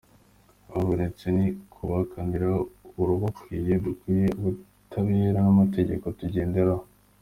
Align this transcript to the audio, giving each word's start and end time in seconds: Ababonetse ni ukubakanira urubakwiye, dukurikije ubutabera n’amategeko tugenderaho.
Ababonetse 0.71 1.25
ni 1.37 1.47
ukubakanira 1.63 2.47
urubakwiye, 3.01 3.73
dukurikije 3.85 4.33
ubutabera 4.39 5.39
n’amategeko 5.45 6.05
tugenderaho. 6.19 6.83